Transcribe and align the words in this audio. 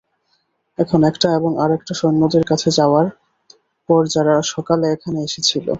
এখন 0.77 0.99
একটা 1.03 1.27
এবং 1.37 1.51
আরেকটা 1.63 1.93
সৈন্যদের 1.93 2.43
কাছে 2.45 2.69
যাওয়ার 2.79 3.07
পর 3.89 4.01
যারা 4.15 4.35
সকালে 4.53 4.85
এখানে 4.95 5.19
এসেছিল। 5.23 5.65